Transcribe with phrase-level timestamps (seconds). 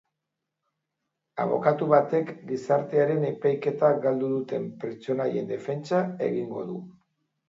[1.43, 6.79] Abokatu batek gizartearen epaiketa galdu duten pertsonaien defentsa egingo du.